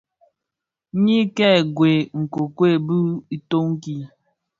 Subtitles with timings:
[1.03, 2.97] Nyi kèn gwed nkuekued bi
[3.35, 3.95] itön ki.